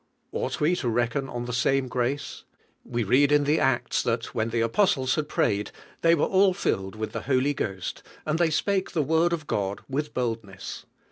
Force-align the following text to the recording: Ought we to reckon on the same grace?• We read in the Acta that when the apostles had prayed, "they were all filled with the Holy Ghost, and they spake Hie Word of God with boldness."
Ought 0.31 0.59
we 0.59 0.75
to 0.77 0.89
reckon 0.89 1.29
on 1.29 1.45
the 1.45 1.53
same 1.53 1.87
grace?• 1.87 2.43
We 2.91 3.03
read 3.03 3.31
in 3.31 3.43
the 3.43 3.59
Acta 3.59 4.03
that 4.05 4.33
when 4.33 4.49
the 4.49 4.61
apostles 4.61 5.13
had 5.13 5.29
prayed, 5.29 5.69
"they 6.01 6.15
were 6.15 6.25
all 6.25 6.55
filled 6.55 6.95
with 6.95 7.11
the 7.11 7.21
Holy 7.29 7.53
Ghost, 7.53 8.01
and 8.25 8.39
they 8.39 8.49
spake 8.49 8.93
Hie 8.93 8.99
Word 9.01 9.31
of 9.31 9.45
God 9.45 9.81
with 9.87 10.15
boldness." 10.15 10.87